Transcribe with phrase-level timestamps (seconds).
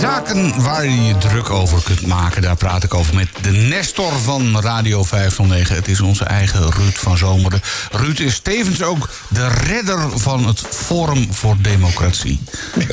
[0.00, 2.42] Zaken waar je je druk over kunt maken.
[2.42, 5.76] Daar praat ik over met de Nestor van Radio 509.
[5.76, 7.60] Het is onze eigen Ruud van Zomeren.
[7.90, 12.40] Ruud is tevens ook de redder van het Forum voor Democratie.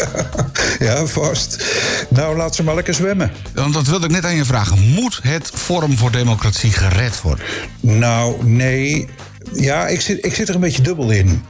[0.80, 1.66] Ja, vast.
[2.10, 3.32] Nou, laat ze maar lekker zwemmen.
[3.54, 4.80] Want dat wilde ik net aan je vragen.
[4.80, 7.46] Moet het Forum voor Democratie gered worden?
[7.80, 9.08] Nou, nee.
[9.54, 11.44] Ja, ik zit, ik zit er een beetje dubbel in.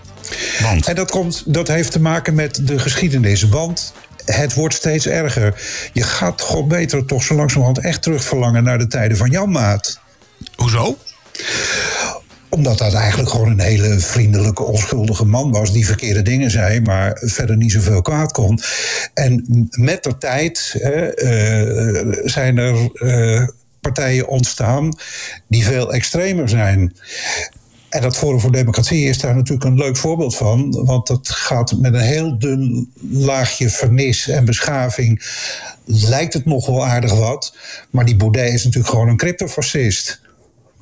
[0.61, 0.87] Want?
[0.87, 3.43] En dat, komt, dat heeft te maken met de geschiedenis.
[3.43, 3.93] Want
[4.25, 5.61] het wordt steeds erger.
[5.93, 9.99] Je gaat god beter toch zo langzamerhand echt terugverlangen naar de tijden van Jan Maat.
[10.55, 10.97] Hoezo?
[12.49, 15.71] Omdat dat eigenlijk gewoon een hele vriendelijke, onschuldige man was.
[15.71, 18.59] die verkeerde dingen zei, maar verder niet zoveel kwaad kon.
[19.13, 23.47] En met de tijd hè, eh, zijn er eh,
[23.81, 24.97] partijen ontstaan.
[25.47, 26.95] die veel extremer zijn.
[27.93, 30.85] En dat Forum voor Democratie is daar natuurlijk een leuk voorbeeld van.
[30.85, 35.23] Want dat gaat met een heel dun laagje vernis en beschaving.
[35.85, 37.55] Lijkt het nog wel aardig wat.
[37.89, 40.21] Maar die Baudet is natuurlijk gewoon een cryptofascist.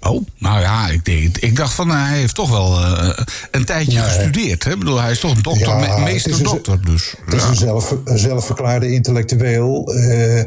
[0.08, 3.92] Oh, nou ja, ik, denk, ik dacht van hij heeft toch wel eh, een tijdje
[3.92, 4.64] Ja, gestudeerd.
[4.64, 4.72] Hè?
[4.72, 6.82] Ik bedoel, hij is toch een dokter, Ja, me- het is meester een- dokter.
[6.86, 9.94] Dus, Het is een, zelf, een zelfverklaarde intellectueel.
[9.94, 10.44] eh,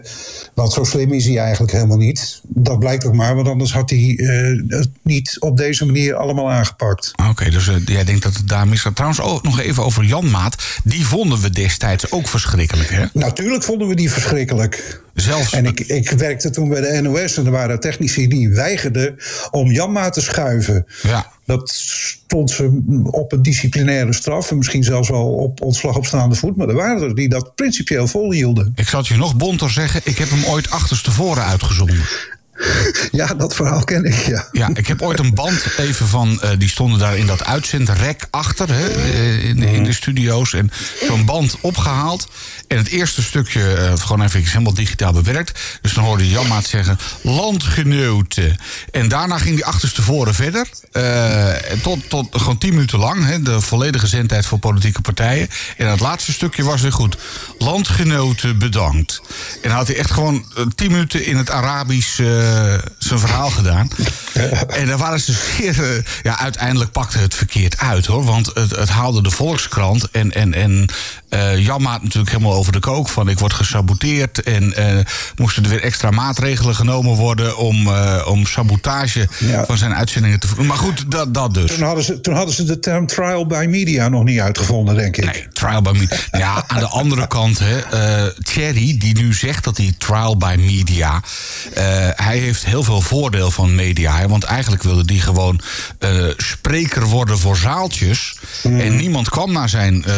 [0.54, 2.40] want zo slim is hij eigenlijk helemaal niet.
[2.42, 6.50] Dat blijkt ook maar, want anders had hij eh, het niet op deze manier allemaal
[6.50, 7.12] aangepakt.
[7.30, 8.94] Oké, dus jij denkt dat het daar misgaat.
[8.94, 10.62] Trouwens, ook nog even over Jan Maat.
[10.84, 13.04] Die vonden we destijds ook verschrikkelijk, hè?
[13.12, 15.02] Natuurlijk vonden we die verschrikkelijk.
[15.14, 19.16] Zelfs, En ik, ik werkte toen bij de NOS en er waren technici die weigerden
[19.50, 20.86] om Janma te schuiven.
[21.02, 21.32] ja.
[21.46, 26.34] Dat stond ze op een disciplinaire straf en misschien zelfs wel op ontslag op staande
[26.34, 26.56] voet.
[26.56, 28.72] Maar er waren er die dat principieel volhielden.
[28.74, 30.00] Ik zal het je nog bonter zeggen.
[30.04, 32.00] Ik heb hem ooit achterstevoren uitgezonden.
[33.12, 34.48] Ja, dat verhaal ken ik, ja.
[34.52, 36.40] Ja, ik heb ooit een band even van...
[36.42, 40.52] eh, die stonden daar in dat uitzendrek achter, hè, eh, in, de- in de studio's.
[40.52, 40.70] En
[41.06, 42.28] zo'n band opgehaald.
[42.68, 45.60] En het eerste stukje, eh, gewoon even helemaal digitaal bewerkt.
[45.82, 48.56] Dus dan hoorde Janmaat zeggen, landgenoten.
[48.90, 50.66] En daarna ging die achterstevoren verder.
[50.92, 51.52] eh,
[51.82, 53.24] tot, tot gewoon tien minuten lang.
[53.26, 55.48] Hè, de volledige zendtijd voor politieke partijen.
[55.76, 57.16] En het laatste stukje was weer goed.
[57.58, 59.20] Landgenoten bedankt.
[59.62, 62.43] En dan had hij echt gewoon eh, tien minuten in het Arabisch eh,
[62.98, 63.88] zijn verhaal gedaan.
[64.68, 65.82] En daar waren ze zeer...
[65.96, 68.24] eh, ja, uiteindelijk pakte het verkeerd uit, hoor.
[68.24, 70.10] Want het, het haalde de Volkskrant.
[70.10, 70.86] En, en, en
[71.28, 73.28] eh Jan maat natuurlijk helemaal over de kook van...
[73.28, 74.42] ik word gesaboteerd.
[74.42, 75.04] En eh,
[75.36, 77.56] moesten er weer extra maatregelen genomen worden...
[77.56, 79.64] om, eh, om sabotage Ja.
[79.64, 80.46] van zijn uitzendingen te...
[80.46, 80.66] voeren.
[80.66, 81.70] Maar goed, dat, dat dus.
[81.74, 85.16] Toen hadden, ze, toen hadden ze de term trial by media nog niet uitgevonden, denk
[85.16, 85.24] ik.
[85.24, 86.16] Nee, trial by media.
[86.32, 90.54] Ja, aan de andere kant, hè, eh, Thierry, die nu zegt dat hij trial by
[90.58, 91.20] media.
[91.74, 94.28] eh, hij heeft heel veel voordeel van media.
[94.28, 95.60] Want eigenlijk wilde die gewoon
[95.98, 98.36] eh, spreker worden voor zaaltjes.
[98.62, 100.14] En niemand kwam naar zijn, eh,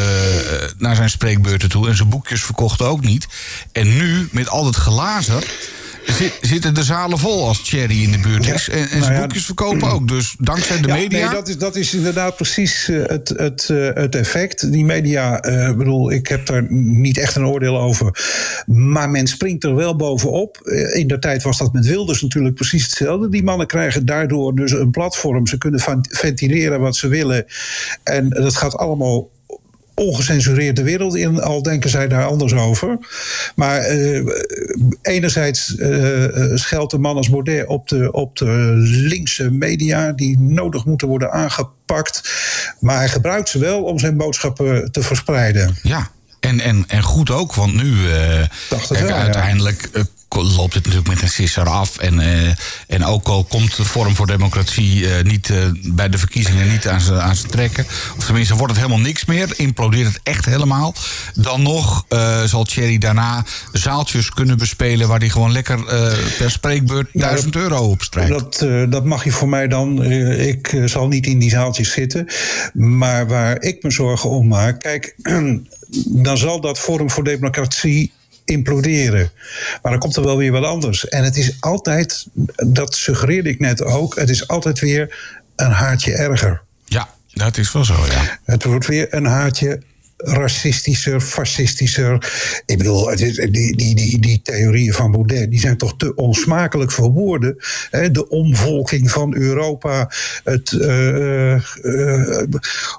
[0.79, 1.89] naar zijn spreekbeurten toe.
[1.89, 3.27] En zijn boekjes verkochten ook niet.
[3.73, 5.45] En nu, met al het glazer.
[6.07, 8.69] Zit- zitten de zalen vol als Thierry in de buurt is.
[8.69, 10.09] En, en nou zijn ja, boekjes verkopen ook.
[10.09, 11.25] Dus dankzij de Ja, media.
[11.27, 14.73] Nee, dat is, dat is inderdaad precies eh, het, het, eh, het effect.
[14.73, 18.25] Die media, ik bedoel, ik heb daar niet echt een oordeel over.
[18.67, 20.61] Maar men springt er wel bovenop.
[20.93, 23.29] In de tijd was dat met Wilders natuurlijk precies hetzelfde.
[23.29, 25.47] Die mannen krijgen daardoor dus een platform.
[25.47, 25.81] Ze kunnen
[26.11, 27.45] ventileren wat ze willen.
[28.03, 29.29] En dat gaat allemaal
[29.97, 32.99] ongecensureerd de wereld in, al denken zij daar anders over.
[33.55, 34.25] Maar eh,
[35.03, 36.25] enerzijds eh,
[36.55, 40.13] scheldt de man als Baudet op de, op de linkse media...
[40.13, 42.33] die nodig moeten worden aangepakt.
[42.81, 45.77] Maar hij gebruikt ze wel om zijn boodschappen te verspreiden.
[45.83, 48.07] Ja, en, en, en goed ook, want nu...
[48.09, 49.91] het kijk, wel, uiteindelijk
[50.45, 51.99] loopt het natuurlijk met een sisser af.
[51.99, 52.49] En, eh,
[52.87, 56.89] en ook al komt de Forum voor Democratie eh, niet, eh, bij de verkiezingen niet
[56.89, 57.87] aan zijn aan trekken...
[58.19, 60.95] of tenminste wordt het helemaal niks meer, implodeert het echt helemaal...
[61.35, 62.05] dan nog
[62.45, 65.09] zal Thierry daarna zaaltjes kunnen bespelen...
[65.09, 65.85] waar hij gewoon lekker
[66.39, 68.31] per spreekbeurt Ja, 1000 dat- euro op strijkt.
[68.31, 70.05] Dat, dat mag je voor mij dan.
[70.05, 72.27] Ik zal niet in die zaaltjes zitten.
[72.73, 74.81] Maar waar ik me zorgen om maak.
[74.81, 75.15] Kijk,
[76.25, 78.13] dan zal dat Forum voor Democratie
[78.47, 79.31] imploderen.
[79.83, 81.09] Maar dan komt er wel weer wat anders.
[81.09, 82.27] En het is altijd,
[82.67, 86.63] dat suggereerde ik net ook, het is altijd weer een haartje erger.
[86.85, 88.39] Ja, dat is wel zo, ja.
[88.45, 89.83] Het wordt weer een haartje
[90.27, 92.33] racistischer, fascistischer.
[92.67, 95.51] Ik bedoel, die, die, die, die theorieën van Baudet...
[95.51, 97.57] die zijn toch te onsmakelijk voor woorden.
[97.91, 98.11] Hè?
[98.11, 100.11] De omvolking van Europa.
[100.45, 101.63] Het, eh, eh,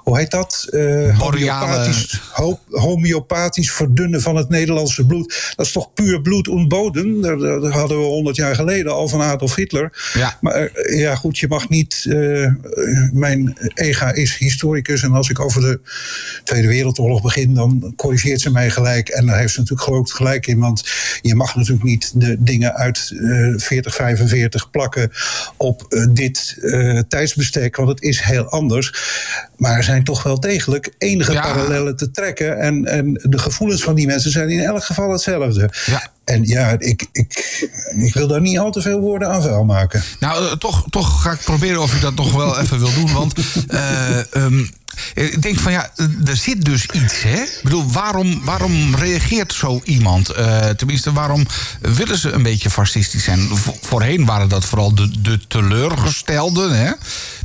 [0.02, 0.66] hoe heet dat?
[0.70, 5.52] Eh, homeopathisch, ho- homeopathisch verdunnen van het Nederlandse bloed.
[5.56, 7.22] Dat is toch puur bloed en bodem?
[7.22, 10.10] Dat, hadden we honderd jaar geleden al van Adolf Hitler.
[10.14, 10.38] Ja.
[10.40, 12.06] Maar eh, ja, goed, je mag niet...
[12.08, 12.52] eh,
[13.12, 15.02] mijn ega is historicus...
[15.02, 15.80] en als ik over de
[16.44, 19.08] Tweede Wereldoorlog oorlog begint, dan corrigeert ze mij gelijk.
[19.08, 20.58] En daar heeft ze natuurlijk groot gelijk in.
[20.58, 20.84] Want
[21.22, 25.12] je mag natuurlijk niet de dingen uit uh, 40, 45 plakken
[25.56, 27.76] op uh, dit uh, tijdsbestek.
[27.76, 28.92] Want het is heel anders.
[29.56, 31.40] Maar er zijn toch wel degelijk enige ja.
[31.40, 32.58] parallellen te trekken.
[32.58, 35.70] En, en de gevoelens van die mensen zijn in elk geval hetzelfde.
[35.86, 36.10] Ja.
[36.24, 37.58] En ja, ik, ik,
[37.96, 40.02] ik wil daar niet al te veel woorden aan vuil maken.
[40.20, 43.12] Nou, toch, toch ga ik proberen of ik dat nog wel even wil doen.
[43.12, 43.34] Want
[44.36, 44.70] um,
[45.14, 45.90] ik denk van ja,
[46.24, 47.22] er zit dus iets.
[47.22, 47.40] Hè?
[47.40, 50.38] Ik bedoel, waarom, waarom reageert zo iemand?
[50.38, 51.46] Uh, tenminste, waarom
[51.80, 53.48] willen ze een beetje fascistisch zijn?
[53.80, 56.78] Voorheen waren dat vooral de, de teleurgestelden.
[56.78, 56.92] Hè?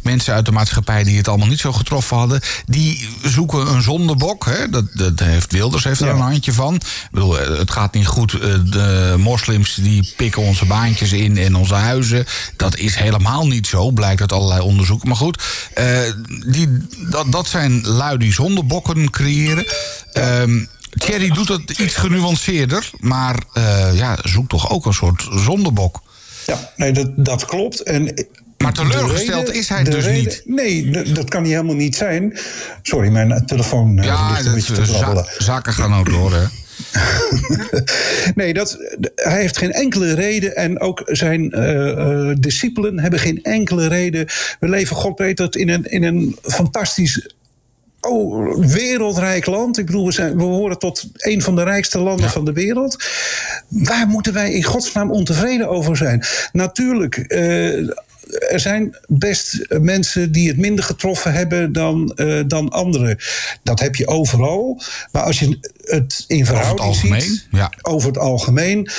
[0.02, 2.42] Mensen uit de maatschappij die het allemaal niet zo getroffen hadden.
[2.66, 4.46] Die zoeken een zondebok.
[4.46, 4.70] Hè?
[4.70, 6.14] Dat, dat heeft Wilders heeft er ja.
[6.14, 6.76] een handje van.
[6.76, 8.32] Ik bedoel, het gaat niet goed.
[8.72, 12.26] De moslims die pikken onze baantjes in en onze huizen.
[12.58, 15.08] Dat is helemaal niet zo, blijkt uit allerlei onderzoeken.
[15.08, 15.44] Maar goed,
[15.78, 16.00] uh,
[16.46, 19.66] die, dat, dat zijn lui die zondebokken creëren.
[20.14, 26.02] Um, Thierry doet het iets genuanceerder, maar uh, ja, zoekt toch ook een soort zondebok.
[26.46, 27.84] Ja, nee, dat, dat klopt.
[27.84, 30.42] En maar teleurgesteld reden, is hij dus reden, niet.
[30.46, 32.38] Nee, dat kan hij helemaal niet zijn.
[32.82, 36.46] Sorry, mijn telefoon ja, ligt een beetje te za zaken gaan ook door, hè?
[38.36, 38.78] nee, dat,
[39.16, 40.56] hij heeft geen enkele reden.
[40.56, 44.26] En ook zijn uh, uh, discipelen hebben geen enkele reden.
[44.60, 47.28] We leven, God weet het, in een, in een fantastisch
[48.02, 49.78] oh, wereldrijk land.
[49.78, 52.32] Ik bedoel, we, zijn, we horen tot een van de rijkste landen ja.
[52.32, 53.04] van de wereld.
[53.68, 56.24] Waar moeten wij in godsnaam ontevreden over zijn?
[56.52, 57.26] Natuurlijk.
[57.28, 57.90] Uh,
[58.50, 63.18] er zijn best mensen die het minder getroffen hebben dan, uh, dan anderen.
[63.64, 64.82] Dat heb je overal.
[65.12, 67.72] Maar als je het in verhouding ziet, ja.
[67.82, 68.90] over het algemeen,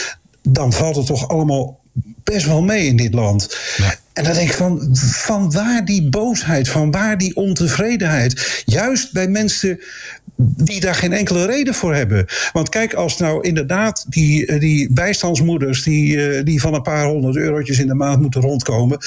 [0.42, 1.80] dan valt het toch allemaal
[2.24, 3.58] best wel mee in dit land.
[3.76, 3.94] Ja.
[4.12, 8.62] En dan denk ik van, van waar die boosheid, van waar die ontevredenheid?
[8.64, 9.80] Juist bij mensen
[10.36, 12.26] die daar geen enkele reden voor hebben.
[12.52, 15.82] Want kijk, als nou inderdaad die, die bijstandsmoeders...
[15.82, 18.98] Die, die van een paar honderd eurotjes in de maand moeten rondkomen...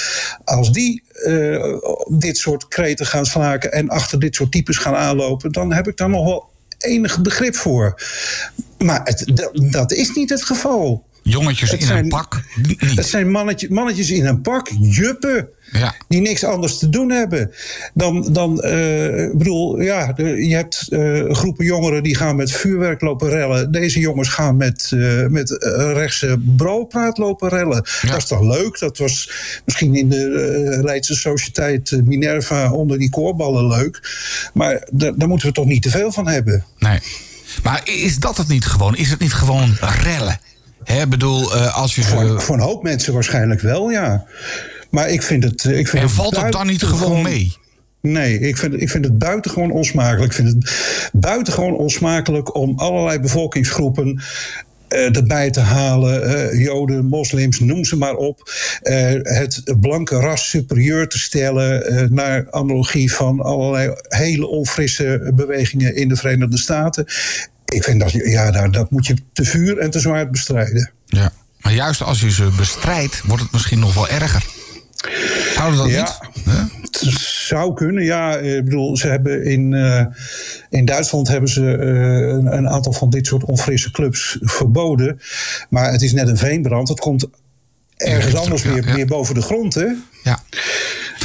[0.43, 1.77] als die uh,
[2.07, 3.71] dit soort kreten gaan slaken...
[3.71, 5.51] en achter dit soort types gaan aanlopen...
[5.51, 8.01] dan heb ik daar nog wel enig begrip voor.
[8.77, 11.05] Maar het, dat is niet het geval.
[11.29, 12.41] Jongetjes het in zijn, een pak.
[12.67, 12.95] Niet.
[12.95, 15.49] Het zijn mannetje, mannetjes in een pak, juppen.
[15.71, 15.95] Ja.
[16.07, 17.51] Die niks anders te doen hebben.
[17.93, 23.29] Dan, dan uh, bedoel, ja, je hebt uh, groepen jongeren die gaan met vuurwerk lopen
[23.29, 23.71] rellen.
[23.71, 25.49] Deze jongens gaan met, uh, met
[25.93, 27.85] rechtse broodpraat lopen rellen.
[28.01, 28.09] Ja.
[28.09, 28.79] Dat is toch leuk?
[28.79, 29.31] Dat was
[29.65, 34.19] misschien in de Leidse Sociëteit Minerva onder die koorballen leuk.
[34.53, 36.65] Maar daar moeten we toch niet te veel van hebben.
[36.79, 36.99] Nee.
[37.63, 38.95] Maar is dat het niet gewoon?
[38.95, 40.39] Is het niet gewoon rellen?
[40.87, 44.25] Hè, bedoel, uh, als je voor, voor een hoop mensen waarschijnlijk wel, ja.
[44.89, 45.63] Maar ik vind het.
[45.63, 47.55] Ik vind en valt het, het dan niet gewoon, gewoon mee?
[48.01, 50.25] Nee, ik vind, ik vind het buitengewoon onsmakelijk.
[50.25, 50.71] Ik vind het
[51.13, 54.21] buitengewoon onsmakelijk om allerlei bevolkingsgroepen
[54.89, 56.29] uh, erbij te halen.
[56.29, 58.51] Uh, Joden, moslims, noem ze maar op.
[58.83, 62.13] Uh, het blanke ras superieur te stellen.
[62.13, 67.05] naar analogie van allerlei hele onfrisse bewegingen in de Verenigde Staten.
[67.73, 70.91] Ik vind dat, ja, dat, dat moet je te vuur en te zwaar bestrijden.
[71.05, 71.31] Ja,
[71.61, 74.45] maar juist als je ze bestrijdt, wordt het misschien nog wel erger.
[75.55, 76.35] Zouden dat ja, niet?
[76.81, 77.11] Het
[77.47, 78.37] zou kunnen, ja.
[78.37, 80.05] Ik bedoel, ze hebben in, uh,
[80.69, 85.19] in Duitsland hebben ze uh, een, een, aantal van dit soort onfrisse clubs verboden.
[85.69, 86.87] Maar het is net een veenbrand.
[86.87, 87.27] Het komt
[87.97, 88.93] ergens anders ja, ja.
[88.93, 89.87] weer boven de grond, hè?
[90.23, 90.43] Ja.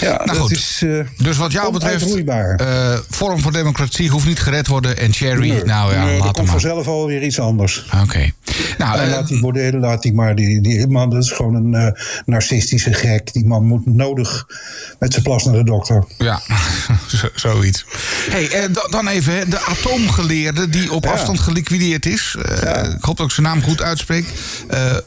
[0.01, 0.51] Ja, nou goed.
[0.51, 4.97] is uh, dus wat jou betreft, uh, vorm van democratie hoeft niet gered worden.
[4.97, 7.85] En Cherry, nee, nou ja, nee, laat komt vanzelf alweer iets anders.
[7.87, 8.03] Oké.
[8.03, 8.33] Okay.
[8.79, 10.35] Nou, en uh, laat die bordelen, laat die maar.
[10.35, 13.33] Die, die man, dat is gewoon een uh, narcistische gek.
[13.33, 14.47] Die man moet nodig
[14.99, 16.05] met zijn plas naar de dokter.
[16.19, 16.41] Ja,
[17.35, 17.85] zoiets.
[18.31, 21.11] hey, dan even de atoomgeleerde die op ja.
[21.11, 22.37] afstand geliquideerd is.
[22.63, 22.77] Ja.
[22.77, 24.25] Ik hoop dat ik zijn naam goed uitspreek.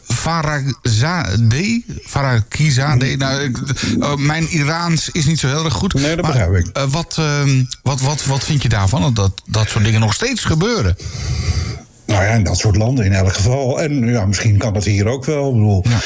[0.08, 1.82] Farazadeh.
[2.06, 3.18] Farakizadeh.
[3.18, 3.52] Nou,
[4.18, 4.48] mijn
[5.12, 5.94] Is niet zo heel erg goed.
[5.94, 6.78] Nee, dat maar, begrijp ik.
[6.78, 7.42] Uh, wat, uh,
[7.82, 9.14] wat, wat, wat vind je daarvan?
[9.14, 10.96] Dat dat soort dingen nog steeds gebeuren?
[12.06, 13.82] Nou ja, in dat soort landen in elk geval.
[13.82, 15.48] En ja, misschien kan dat hier ook wel.
[15.48, 16.00] Ik bedoel, ja.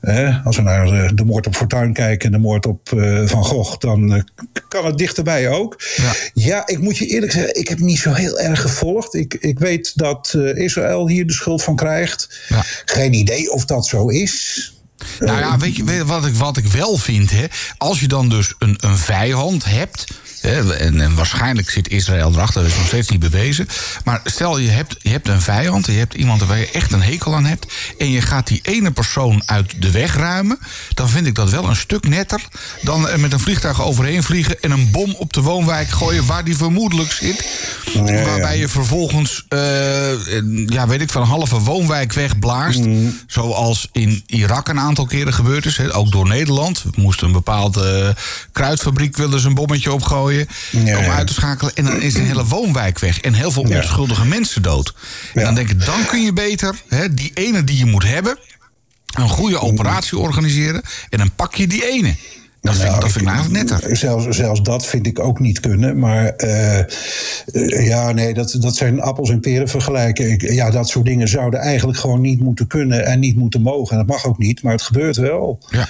[0.00, 3.26] eh, als we naar de, de, moord op Fortuin kijken en de moord op uh,
[3.26, 4.20] Van Gogh, dan uh,
[4.68, 5.82] kan het dichterbij ook.
[5.96, 6.12] Ja.
[6.34, 6.66] ja.
[6.66, 9.14] ik moet je eerlijk zeggen, ik heb niet zo heel erg gevolgd.
[9.14, 12.40] Ik, ik weet dat Israël hier de schuld van krijgt.
[12.48, 12.62] Ja.
[12.84, 14.73] Geen idee of dat zo is.
[15.18, 17.46] Nou ja, weet je, wat, ik, wat ik wel vind, hè?
[17.78, 20.04] als je dan dus een, een vijand hebt
[20.44, 23.68] en, en, waarschijnlijk zit Israël erachter, dat is nog steeds niet bewezen.
[24.04, 27.02] Maar stel je hebt, je hebt een vijand, je hebt iemand waar je echt een
[27.02, 27.72] hekel aan hebt.
[27.98, 30.58] en je gaat die ene persoon uit de weg ruimen.
[30.94, 32.40] dan vind ik dat wel een stuk netter
[32.82, 34.60] dan er met een vliegtuig overheen vliegen.
[34.60, 37.46] en een bom op de woonwijk gooien waar die vermoedelijk zit.
[38.24, 39.58] waarbij je vervolgens, uh,
[40.66, 42.78] ja, weet ik, van een halve woonwijk wegblaast.
[42.78, 43.20] Mm.
[43.26, 45.90] Zoals in Irak een aantal keren gebeurd is.
[45.90, 46.82] ook door Nederland.
[46.82, 48.16] We moesten een bepaalde
[48.52, 50.33] kruidfabriek willen ze een bommetje opgooien.
[50.72, 51.74] Om uit te schakelen.
[51.74, 53.20] En dan is een hele woonwijk weg.
[53.20, 54.94] En heel veel onschuldige mensen dood.
[55.34, 58.38] En dan denk ik, dan kun je beter hè, die ene die je moet hebben.
[59.14, 60.82] een goede operatie organiseren.
[61.10, 62.14] En dan pak je die ene.
[62.64, 63.96] Dat vind, nou, dat vind ik eigenlijk netter.
[63.96, 65.98] Zelfs, zelfs dat vind ik ook niet kunnen.
[65.98, 70.54] Maar uh, ja, nee, dat, dat zijn appels en peren vergelijken.
[70.54, 73.90] ja, dat soort dingen zouden eigenlijk gewoon niet moeten kunnen en niet moeten mogen.
[73.90, 75.58] En dat mag ook niet, maar het gebeurt wel.
[75.70, 75.88] Ja.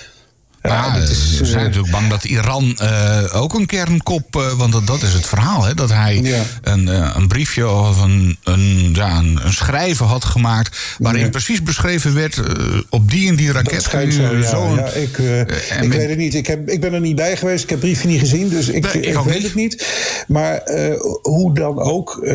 [0.69, 4.53] Ja, is, we zijn uh, natuurlijk bang dat Iran uh, ook een kernkop...
[4.57, 6.43] Want dat, dat, is het verhaal, hè, dat hij ja.
[6.63, 10.97] een, een, briefje of een, een, ja, een, een, schrijven had gemaakt...
[10.99, 11.29] waarin ja.
[11.29, 12.41] precies beschreven werd
[12.91, 13.83] op die en die raket...
[13.83, 15.19] zo, ja, zo ja, ik,
[15.83, 16.35] ik weet het niet.
[16.35, 17.63] Ik, heb, ik ben er niet bij geweest.
[17.63, 19.43] Ik heb het briefje niet gezien, dus ik, nee, ik, ik weet niet.
[19.43, 19.87] het niet.
[20.27, 20.63] Maar
[21.23, 22.27] hoe dan ook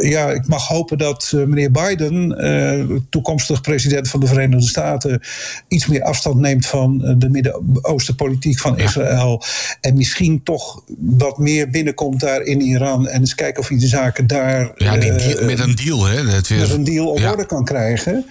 [0.00, 5.20] ja, ik mag hopen dat uh, meneer Biden, uh, toekomstig president van de Verenigde Staten,
[5.68, 8.78] iets meer afstand neemt van uh, de Midden-Oostenpolitiek van.
[8.78, 9.42] Israël.
[9.80, 13.08] En misschien toch wat meer binnenkomt daar in Iran.
[13.08, 14.72] En eens kijken of hij de zaken daar.
[14.76, 16.24] Ja, die deal, met een deal, hè?
[16.24, 16.58] Weer...
[16.58, 17.30] Met een deal op ja.
[17.30, 18.26] orde kan krijgen.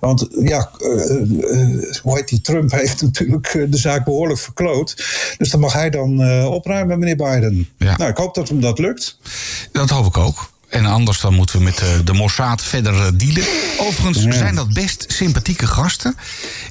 [0.00, 0.70] Want ja,
[2.02, 2.40] hoe heet die?
[2.40, 5.04] Trump heeft natuurlijk de zaak behoorlijk verkloot.
[5.38, 7.68] Dus dan mag hij dan opruimen, meneer Biden.
[7.76, 7.96] Ja.
[7.96, 9.18] Nou, ik hoop dat hem dat lukt.
[9.72, 10.54] Dat hoop ik ook.
[10.76, 13.44] En anders dan moeten we met de, de Mossad verder uh, dealen.
[13.78, 14.32] Overigens ja.
[14.32, 16.16] zijn dat best sympathieke gasten.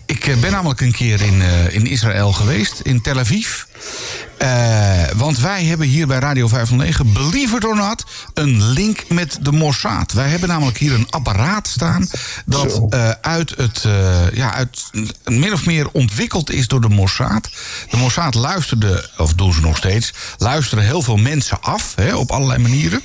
[0.05, 3.63] Ik uh, ben namelijk een keer in, in Israël geweest, in Tel Aviv.
[5.15, 9.51] want wij hebben hier bij Radio 509, believe it or not, een link met de
[9.51, 10.11] Mossad.
[10.11, 12.09] Wij hebben namelijk hier een apparaat staan
[12.45, 13.85] dat uit het,
[14.33, 14.83] ja, uit,
[15.23, 17.49] min of meer ontwikkeld is door de Mossad.
[17.89, 22.31] De Mossad luisterde, of doen ze nog steeds, luisteren heel veel mensen af hè, op
[22.31, 23.01] allerlei manieren.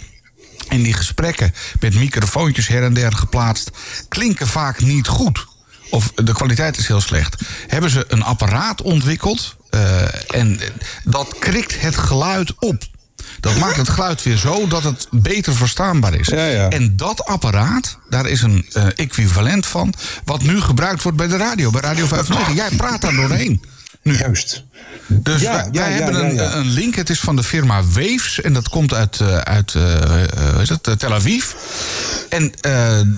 [0.70, 3.70] En die gesprekken met microfoontjes her en der geplaatst
[4.08, 5.46] klinken vaak niet goed.
[5.90, 7.42] Of de kwaliteit is heel slecht.
[7.66, 10.60] Hebben ze een apparaat ontwikkeld uh, en
[11.04, 12.82] dat krikt het geluid op.
[13.40, 16.26] Dat maakt het geluid weer zo dat het beter verstaanbaar is.
[16.26, 16.68] Ja, ja.
[16.68, 19.94] En dat apparaat, daar is een uh, equivalent van...
[20.24, 22.54] wat nu gebruikt wordt bij de radio, bij Radio 509.
[22.54, 23.64] Jij praat daar doorheen.
[24.02, 24.16] Nu.
[24.16, 24.64] Juist.
[25.06, 26.94] Dus ja, wij, ja, wij ja, hebben een, een, link.
[26.94, 28.40] Het is van de firma Waves.
[28.40, 31.52] En dat komt uit, uh, uit uh, is het, Tel Aviv.
[32.28, 32.52] En uh,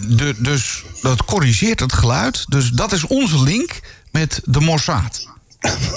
[0.09, 2.45] de, dus dat corrigeert het geluid.
[2.49, 5.32] Dus dat is onze link met de Mossad.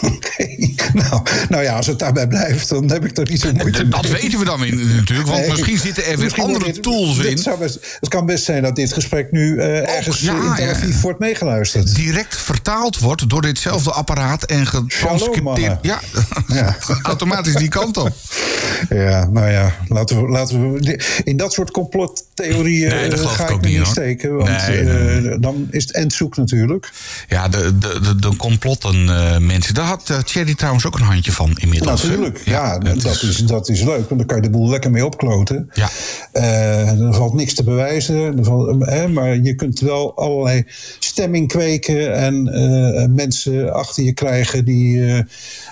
[0.01, 0.45] Oké,
[1.10, 3.91] nou, nou ja, als het daarbij blijft, dan heb ik er niet zo moeite mee.
[3.91, 7.25] Dat weten we dan natuurlijk, want nee, misschien zitten er weer andere dit, tools dit
[7.25, 7.38] in.
[7.38, 10.69] Zou best, het kan best zijn dat dit gesprek nu uh, ergens ja, in Tel
[10.69, 11.00] Aviv ja.
[11.01, 11.95] wordt meegeluisterd.
[11.95, 15.77] Direct vertaald wordt door ditzelfde apparaat en getranscripteerd.
[15.81, 16.00] Ja,
[16.48, 16.75] ja.
[17.03, 18.13] automatisch die kant op.
[18.89, 23.55] Ja, nou ja, laten we, laten we in dat soort complottheorieën nee, uh, ga ik,
[23.55, 24.36] ik niet, steken.
[24.36, 26.91] Want nee, uh, dan is het endzoek natuurlijk.
[27.27, 29.10] Ja, de, de, de, de complotten
[29.55, 29.74] mensen.
[29.74, 32.03] Daar had uh, Thierry trouwens ook een handje van inmiddels.
[32.03, 34.09] Natuurlijk, ja, ja dat, is, is, dat is leuk.
[34.09, 35.69] Want dan kan je de boel lekker mee opkloten.
[35.74, 35.89] Ja.
[36.33, 38.38] Uh, er valt niks te bewijzen.
[38.38, 40.65] Er valt, hè, maar je kunt wel allerlei
[41.15, 42.15] stemming kweken...
[42.15, 45.00] en uh, mensen achter je krijgen die,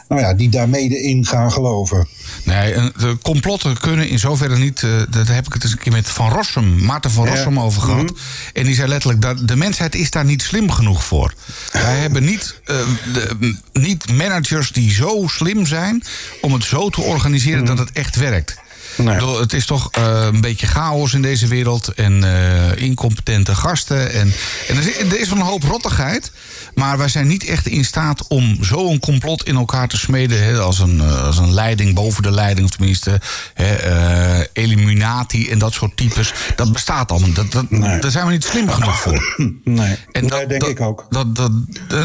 [0.07, 2.07] nou ja, die daar mede in gaan geloven.
[2.43, 4.81] Nee, de complotten kunnen in zoverre niet...
[4.81, 7.61] Uh, dat heb ik het eens een keer met Van Rossum, Maarten van Rossum ja.
[7.61, 8.01] over gehad.
[8.01, 8.17] Mm -hmm.
[8.53, 11.33] En die zei letterlijk, dat de mensheid is daar niet slim genoeg voor.
[11.71, 12.77] Wij hebben niet, uh,
[13.13, 16.03] de, niet managers die zo slim zijn...
[16.41, 17.75] om het zo te organiseren mm -hmm.
[17.75, 18.61] dat het echt werkt.
[18.95, 19.13] Nee.
[19.13, 21.87] Bedoel, het is toch uh, een beetje chaos in deze wereld.
[21.87, 24.11] En uh, incompetente gasten.
[24.11, 24.33] En,
[24.67, 26.31] en er, is, er is wel een hoop rottigheid.
[26.75, 30.43] Maar wij zijn niet echt in staat om zo'n complot in elkaar te smeden.
[30.43, 32.67] Hè, als, een, als een leiding boven de leiding.
[32.67, 33.21] Of tenminste,
[33.53, 36.33] hè, uh, Illuminati en dat soort types.
[36.55, 37.33] Dat bestaat allemaal.
[37.33, 37.99] Dat, dat, nee.
[37.99, 39.21] Daar zijn we niet slim genoeg voor.
[39.63, 41.05] Nee, en dat, nee, denk dat, ik ook.
[41.09, 41.51] Dat, dat,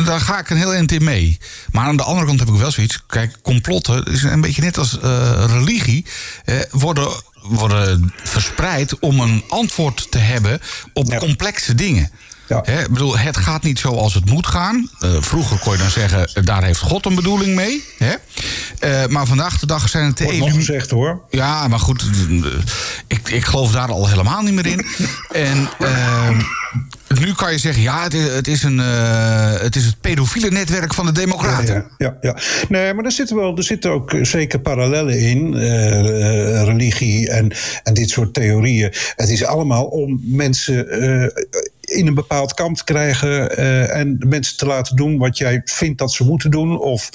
[0.06, 1.38] daar ga ik een heel eind in mee.
[1.70, 3.02] Maar aan de andere kant heb ik wel zoiets.
[3.06, 6.04] Kijk, complotten is een beetje net als uh, religie.
[6.44, 7.08] Eh, worden,
[7.42, 10.60] worden verspreid om een antwoord te hebben
[10.92, 11.18] op ja.
[11.18, 12.10] complexe dingen.
[12.48, 12.62] Ja.
[12.64, 14.90] He, ik bedoel, het gaat niet zoals het moet gaan.
[15.00, 17.84] Uh, vroeger kon je dan zeggen, daar heeft God een bedoeling mee.
[17.98, 18.14] Hè?
[18.80, 20.22] Uh, maar vandaag de dag zijn het...
[20.22, 21.20] Wordt nog gezegd hoor.
[21.30, 22.04] Ja, maar goed,
[23.06, 24.86] ik, ik geloof daar al helemaal niet meer in.
[25.32, 25.68] en...
[25.78, 26.28] Uh,
[27.20, 30.94] nu kan je zeggen, ja, het is, het een, uh, het, is het pedofiele netwerk
[30.94, 31.90] van de Democraten.
[31.98, 32.36] Ja, ja,
[32.68, 35.54] Nee, maar er zitten, wel, er zitten ook zeker parallellen in.
[35.54, 38.92] Uh, religie en, en dit soort theorieën.
[39.16, 40.88] Het is allemaal om mensen
[41.80, 43.56] in een bepaald kamp te krijgen
[43.90, 47.10] en mensen te laten doen wat jij vindt dat ze moeten doen of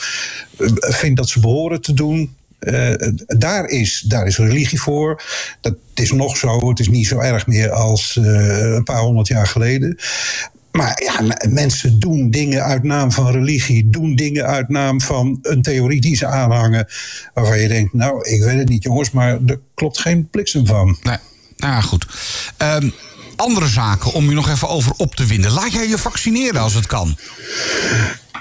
[0.79, 2.35] vindt dat ze behoren te doen.
[2.65, 5.23] Uh, daar, is, daar is religie voor.
[5.61, 6.69] Dat is nog zo.
[6.69, 9.97] Het is niet zo erg meer als een paar honderd jaar geleden.
[10.71, 15.61] Maar ja, mensen doen dingen uit naam van religie, doen dingen uit naam van een
[15.61, 16.87] theorie die ze aanhangen.
[17.33, 20.97] Waarvan je denkt, nou, ik weet het niet, jongens, maar er klopt geen bliksem van.
[21.03, 21.17] Nee,
[21.57, 22.05] nou ja, goed.
[22.57, 22.93] Um,
[23.35, 25.51] andere zaken om je nog even over op te winden.
[25.51, 27.17] Laat jij je vaccineren als het kan?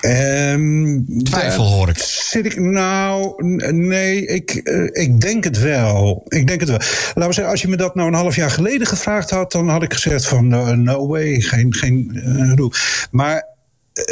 [0.04, 1.99] Um, Twijfel hoor ik.
[1.99, 3.44] Zit ik nou?
[3.73, 6.25] Nee, ik, uh, ik denk het wel.
[6.28, 6.78] Ik denk het wel.
[6.78, 9.68] Laten we zeggen, als je me dat nou een half jaar geleden gevraagd had, dan
[9.68, 12.68] had ik gezegd van no, no way, geen, geen uh,
[13.11, 13.47] Maar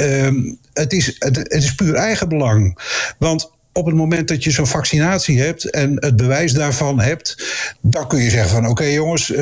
[0.00, 2.78] um, het, is, het, het is puur eigenbelang.
[3.18, 7.36] Want op het moment dat je zo'n vaccinatie hebt en het bewijs daarvan hebt,
[7.80, 9.38] dan kun je zeggen van oké okay, jongens, uh,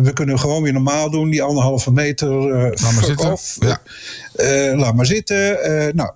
[0.00, 3.32] we kunnen gewoon weer normaal doen, die anderhalve meter uh, laat maar zitten.
[3.32, 3.80] Off, ja.
[4.36, 5.58] uh, laat maar zitten.
[5.96, 6.10] nou,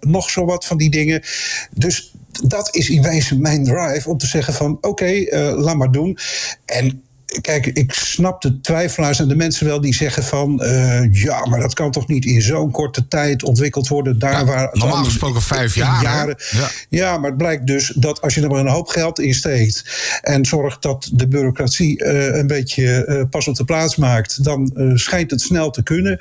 [0.00, 1.22] nog zo wat van die dingen.
[1.70, 5.90] Dus dat is in wezen mijn drive om te zeggen van oké, okay, laat maar
[5.90, 6.18] doen.
[6.64, 7.05] En
[7.40, 10.62] kijk, ik snap de twijfelaars en de mensen wel die zeggen van...
[10.62, 14.18] Uh, ja, maar dat kan toch niet in zo'n korte tijd ontwikkeld worden...
[14.18, 14.68] daar ja, waar...
[14.72, 16.02] Normaal gesproken vijf jaar.
[16.02, 16.68] Jaren, ja.
[16.88, 17.18] ja.
[17.18, 19.84] maar het blijkt dus dat als je er maar een hoop geld in steekt...
[20.22, 24.44] en zorgt dat de bureaucratie uh, een beetje uh, pas op de plaats maakt...
[24.44, 26.18] dan schijnt het snel te kunnen.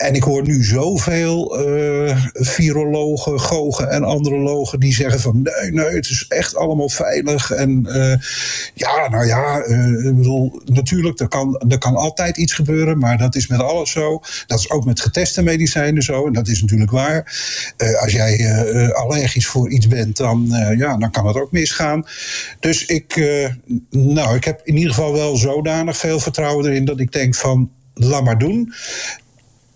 [0.00, 5.94] En ik hoor nu zoveel uh, virologen, gogen en andrologen die zeggen van nee, nee,
[5.94, 7.50] het is echt allemaal veilig.
[7.50, 8.14] En uh,
[8.74, 13.18] ja, nou ja, uh, ik bedoel, natuurlijk, er kan, er kan altijd iets gebeuren, maar
[13.18, 14.20] dat is met alles zo.
[14.46, 17.34] Dat is ook met geteste medicijnen zo, en dat is natuurlijk waar.
[18.00, 22.06] als jij allergisch voor iets bent, dan, ja, dan kan het ook misgaan.
[22.60, 23.16] Dus ik,
[23.90, 27.70] nou, ik heb in ieder geval wel zodanig veel vertrouwen erin dat ik denk van
[27.94, 28.72] laat maar doen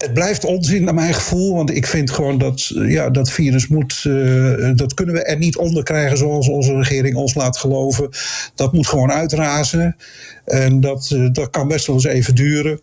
[0.05, 1.55] het blijft onzin naar mijn gevoel.
[1.55, 4.05] Want ik vind gewoon dat ja, dat virus moet.
[4.07, 8.09] Uh, dat kunnen we er niet onder krijgen zoals onze regering ons laat geloven.
[8.55, 9.97] Dat moet gewoon uitrazen.
[10.45, 12.81] En dat, uh, dat kan best wel eens even duren.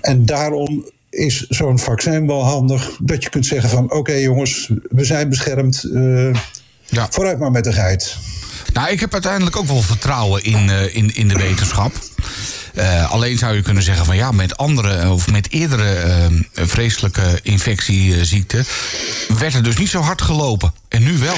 [0.00, 2.98] En daarom is zo'n vaccin wel handig.
[3.02, 5.84] Dat je kunt zeggen van oké okay, jongens, we zijn beschermd.
[5.84, 6.34] Uh,
[6.84, 7.06] ja.
[7.10, 8.16] Vooruit maar met de geit.
[8.72, 11.92] Nou, ik heb uiteindelijk ook wel vertrouwen in, in, in de wetenschap.
[12.74, 15.96] Uh, alleen zou je kunnen zeggen van ja, met andere of met eerdere
[16.54, 18.64] uh, vreselijke infectieziekten
[19.38, 20.72] werd er dus niet zo hard gelopen.
[20.88, 21.36] En nu wel.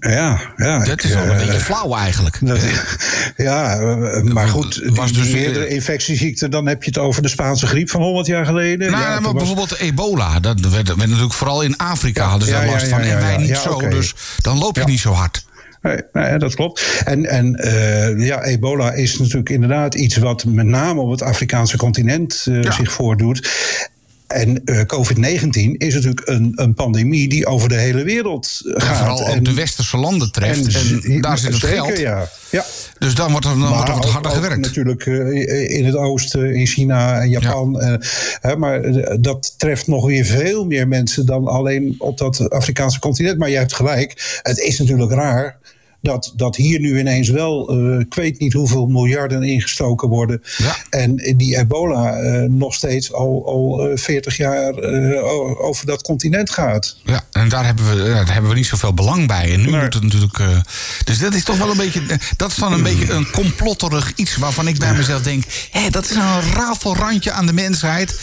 [0.00, 0.84] Ja, ja.
[0.84, 2.38] Dat is wel een uh, beetje flauw eigenlijk.
[2.40, 2.60] Dat,
[3.36, 3.76] ja,
[4.22, 8.00] maar goed, was dus, eerdere infectieziekten, dan heb je het over de Spaanse griep van
[8.00, 8.90] 100 jaar geleden.
[8.90, 9.32] Nou, ja, maar was...
[9.32, 13.00] bijvoorbeeld ebola, dat werd, werd, natuurlijk vooral in Afrika ja, hadden ze daar last van
[13.00, 13.70] en wij niet zo.
[13.70, 13.90] Okay.
[13.90, 15.46] Dus dan loop je niet zo hard.
[15.82, 17.02] Nee, nee, dat klopt.
[17.04, 21.76] En, en uh, ja, ebola is natuurlijk inderdaad iets wat met name op het Afrikaanse
[21.76, 22.70] continent uh, ja.
[22.70, 23.50] zich voordoet.
[24.28, 28.82] En uh, COVID-19 is natuurlijk een, een pandemie die over de hele wereld gaat.
[28.82, 30.74] Ja, vooral en, ook de westerse landen treft.
[30.74, 31.98] En, en daar zit het zeker, geld.
[31.98, 32.28] Ja.
[32.50, 32.64] Ja.
[32.98, 34.56] Dus dan wordt er, dan wordt er wat harder ook, gewerkt.
[34.56, 37.76] Ook natuurlijk uh, in het oosten, in China en Japan.
[37.80, 37.90] Ja.
[37.90, 37.96] Uh,
[38.40, 38.80] hè, maar
[39.20, 43.38] dat treft nog weer veel meer mensen dan alleen op dat Afrikaanse continent.
[43.38, 45.58] Maar je hebt gelijk, het is natuurlijk raar
[46.00, 50.42] dat, dat hier nu ineens wel, uh, ik weet niet hoeveel miljarden ingestoken worden.
[50.56, 50.76] Ja.
[50.90, 56.50] En die ebola uh, nog steeds al, al uh, 40 jaar uh, over dat continent
[56.50, 56.96] gaat.
[57.04, 59.52] Ja, en daar hebben we, daar hebben we niet zoveel belang bij.
[59.52, 60.38] En nu moet het natuurlijk.
[61.04, 62.02] dus dat is toch wel een beetje.
[62.36, 66.04] Dat is dan een beetje een complotterig iets waarvan ik bij mezelf denk: hé, dat
[66.04, 68.20] is een rafelrandje aan de mensheid.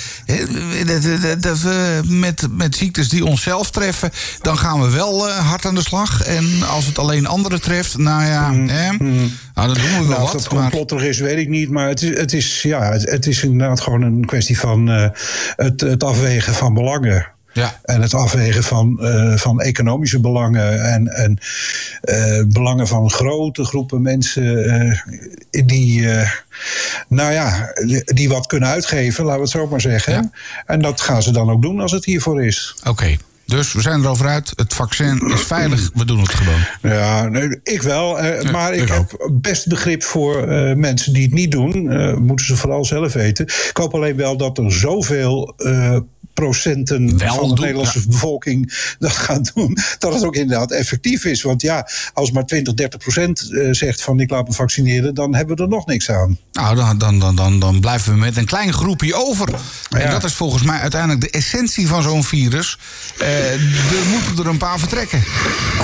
[1.39, 4.11] Dat we met, met ziektes die onszelf treffen,
[4.41, 6.23] dan gaan we wel hard aan de slag.
[6.23, 8.91] En als het alleen anderen betreft, nou ja, mm, hè?
[8.91, 9.31] Mm.
[9.53, 10.23] Nou, dan doen we wel nou, wat.
[10.23, 11.69] Of dat complotterig is, weet ik niet.
[11.69, 15.07] Maar het is, het is, ja, het, het is inderdaad gewoon een kwestie van uh,
[15.55, 17.27] het, het afwegen van belangen.
[17.53, 17.79] Ja.
[17.83, 21.37] En het afwegen van, uh, van economische belangen en, en
[22.03, 26.07] uh, belangen van grote groepen mensen uh, die,
[27.07, 27.73] nou ja,
[28.05, 30.13] die wat kunnen uitgeven, laten we het zo maar zeggen.
[30.13, 30.29] Ja.
[30.65, 32.75] En dat gaan ze dan ook doen als het hiervoor is.
[32.79, 32.89] Oké.
[32.89, 33.19] Okay.
[33.45, 34.53] Dus we zijn erover uit.
[34.55, 35.89] Het vaccin is veilig.
[35.93, 36.59] We doen het gewoon.
[36.81, 38.23] Ja, nee, ik wel.
[38.23, 41.85] Uh, ja, maar ik, ik heb best begrip voor uh, mensen die het niet doen.
[41.85, 43.45] Uh, moeten ze vooral zelf weten.
[43.45, 45.53] Ik hoop alleen wel dat er zoveel
[46.35, 51.41] procenten van de Nederlandse bevolking dat gaat doen, dat het ook inderdaad effectief is.
[51.41, 55.35] Want ja, als maar 20, 30 procent eh, zegt van ik laat me vaccineren, dan
[55.35, 56.37] hebben we er nog niks aan.
[56.51, 59.49] Nou, dan, dan, dan, dan, dan blijven we met een klein groepje over.
[59.89, 62.77] En dat is volgens mij uiteindelijk de essentie van zo'n virus.
[63.21, 65.23] Uh, er moeten er een paar vertrekken.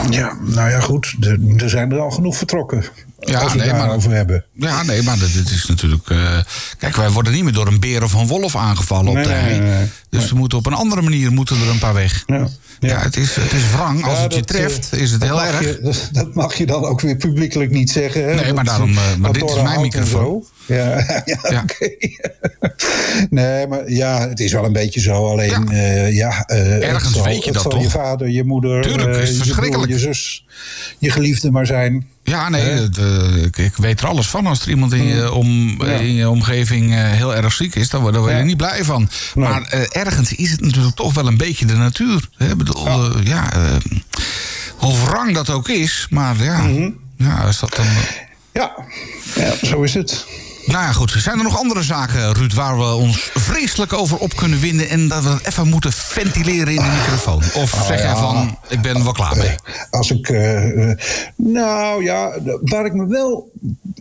[0.09, 1.15] Ja, nou ja, goed.
[1.57, 2.83] Er zijn er al genoeg vertrokken.
[3.29, 4.45] Ja, als we nee, maar over hebben.
[4.53, 6.09] Ja, nee, maar dit is natuurlijk.
[6.09, 6.39] Uh,
[6.77, 9.89] kijk, wij worden niet meer door een beer of een wolf aangevallen op de hei.
[10.09, 12.23] dus we moeten op een andere manier moeten er een paar weg.
[12.25, 12.47] Ja.
[12.87, 14.05] Ja, het, is, het is wrang.
[14.05, 15.59] Als het je treft, is het heel erg.
[15.59, 18.25] Je, dat mag je dan ook weer publiekelijk niet zeggen.
[18.25, 18.35] Hè?
[18.35, 20.45] Nee, maar, daarom, maar dit is mijn microfoon.
[20.65, 20.75] Ja,
[21.25, 21.63] ja, ja.
[21.63, 21.89] oké.
[23.29, 25.27] nee, maar ja, het is wel een beetje zo.
[25.27, 27.81] Alleen, ja, uh, ja uh, ergens zal, weet je dat toch?
[27.81, 30.45] Je vader, je moeder, Tuurlijk, uh, je, broer, je zus,
[30.97, 32.07] je geliefde maar zijn.
[32.31, 32.89] Ja, nee,
[33.43, 34.47] ik, ik, weet er alles van.
[34.47, 35.29] Als er iemand in je, mm.
[35.29, 38.83] om, in je omgeving heel erg ziek is, dan, dan word je er niet blij
[38.83, 39.09] van.
[39.35, 42.29] Maar ergens is het natuurlijk toch wel een beetje de natuur.
[42.37, 42.55] Hè?
[42.55, 43.51] Bedoel, ja,
[44.77, 46.99] hoe wrang dat ook is, maar ja, mm -hmm.
[47.17, 47.85] ja is dat dan...
[48.53, 48.71] Ja,
[49.35, 50.25] ja, zo is het.
[50.71, 51.15] Nou ja, goed.
[51.17, 54.89] Zijn er nog andere zaken, Ruud, waar we ons vreselijk over op kunnen winnen...
[54.89, 57.37] en dat we even moeten ventileren in de microfoon?
[57.37, 59.55] Of oh, zeg jij van, ik ben er wel klaar mee?
[59.89, 60.29] Als ik...
[60.29, 60.91] Uh,
[61.35, 62.31] nou ja,
[62.61, 63.51] waar ik me wel...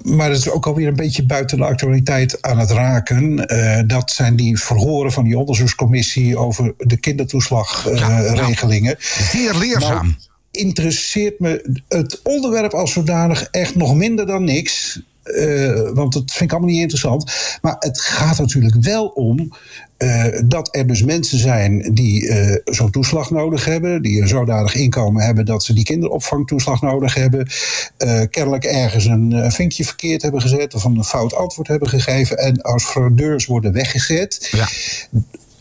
[0.03, 3.55] maar dat is ook alweer een beetje buiten de actualiteit aan het raken...
[3.55, 6.37] Uh, dat zijn die verhoren van die onderzoekscommissie...
[6.37, 8.97] over de kindertoeslagregelingen.
[8.99, 10.07] Uh, ja, Zeer leerzaam.
[10.07, 10.15] Nou,
[10.51, 15.01] interesseert me het onderwerp als zodanig echt nog minder dan niks.
[15.25, 17.33] Uh, want dat vind ik allemaal niet interessant.
[17.63, 19.53] Maar het gaat natuurlijk wel om
[19.99, 24.75] uh, dat er dus mensen zijn die uh, zo'n toeslag nodig hebben, die een zodanig
[24.75, 27.49] inkomen hebben dat ze die kinderopvangtoeslag nodig hebben,
[28.31, 32.85] kennelijk ergens een vinkje verkeerd hebben gezet of een fout antwoord hebben gegeven en als
[32.85, 34.49] fraudeurs worden weggezet.
[34.51, 34.69] Ja.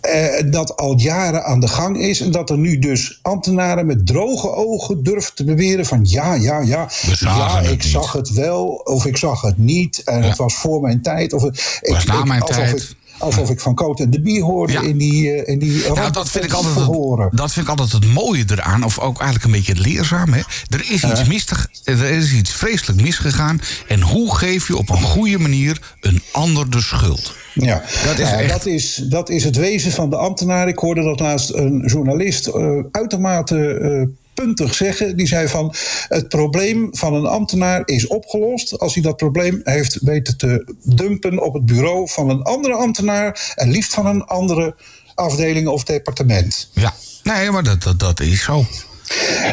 [0.01, 2.21] Uh, dat al jaren aan de gang is.
[2.21, 6.59] En dat er nu dus ambtenaren met droge ogen durven te beweren van ja, ja,
[6.59, 6.89] ja.
[7.19, 10.01] Ja, ik zag het wel of ik zag het niet.
[10.05, 11.33] En het was voor mijn tijd.
[11.33, 12.81] Of het was ik, na mijn tijd.
[12.81, 16.11] Ik, Alsof ik van Cote en de Bier hoorde in die, uh, in die nou,
[16.11, 18.83] dat vind ik altijd het, Dat vind ik altijd het mooie eraan.
[18.83, 20.33] Of ook eigenlijk een beetje leerzaam.
[20.33, 20.41] Hè?
[20.69, 23.61] Er, is iets mistig, er is iets vreselijk misgegaan.
[23.87, 27.35] En hoe geef je op een goede manier een ander de schuld?
[27.53, 30.67] Ja, dat is, dat, is, dat is het wezen van de ambtenaar.
[30.67, 34.07] Ik hoorde dat laatst een journalist uh, uitermate uh,
[34.39, 35.17] puntig zeggen.
[35.17, 35.73] Die zei van
[36.07, 41.43] het probleem van een ambtenaar is opgelost als hij dat probleem heeft weten te dumpen
[41.43, 44.75] op het bureau van een andere ambtenaar en liefst van een andere
[45.15, 46.69] afdeling of departement.
[46.73, 48.65] Ja, nee, maar dat, dat, dat is zo.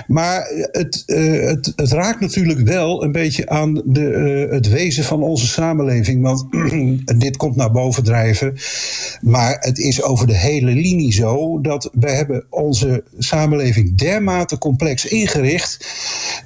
[0.07, 5.05] Maar het, uh, het, het, raakt natuurlijk wel een beetje aan de, uh, het wezen
[5.05, 6.23] van onze samenleving.
[6.23, 6.47] Want
[7.21, 8.57] dit komt naar boven drijven.
[9.21, 15.07] Maar het is over de hele linie zo dat we hebben onze samenleving dermate complex
[15.07, 15.87] ingericht.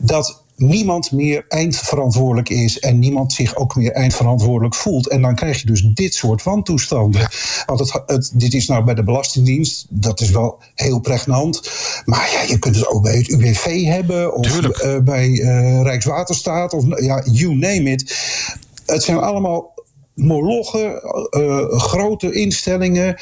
[0.01, 5.09] dat niemand meer eindverantwoordelijk is en niemand zich ook meer eindverantwoordelijk voelt.
[5.09, 7.29] En dan krijg je dus dit soort wantoestanden.
[7.67, 11.71] Want het, het, dit is nou bij de Belastingdienst, dat is wel heel pregnant.
[12.05, 16.73] Maar ja, je kunt het ook bij het UWV hebben of uh, bij uh, Rijkswaterstaat
[16.73, 18.19] of ja, you name it.
[18.87, 19.75] Het zijn allemaal
[20.15, 23.17] molochen, uh, grote instellingen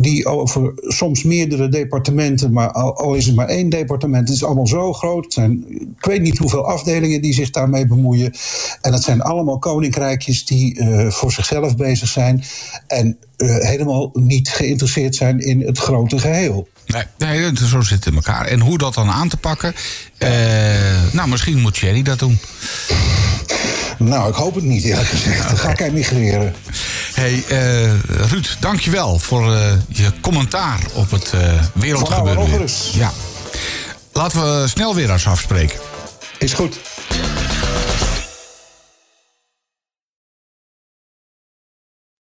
[0.00, 4.66] die over soms meerdere departementen, maar al, is het maar één departement, het is allemaal
[4.66, 5.24] zo groot.
[5.24, 5.64] Het zijn,
[5.98, 8.32] ik weet niet hoeveel afdelingen die zich daarmee bemoeien.
[8.80, 12.44] En het zijn allemaal koninkrijkjes die uh, voor zichzelf bezig zijn
[12.86, 16.68] en uh, helemaal niet geïnteresseerd zijn in het grote geheel.
[16.86, 18.46] Nee, nee, zo zit het in elkaar.
[18.46, 19.74] En hoe dat dan aan te pakken,
[20.18, 20.30] uh,
[21.12, 22.38] nou, misschien moet Jerry dat doen.
[23.98, 25.46] Nou, ik hoop het niet, eerlijk gezegd.
[25.48, 26.54] Dan ga ik emigreren.
[27.14, 32.68] hey, uh, Ruud, dankjewel voor uh, je commentaar op het uh, wereldgebeuren.
[32.92, 33.12] Ja.
[34.12, 35.78] Laten we snel weer eens afspreken.
[36.38, 36.80] Is goed.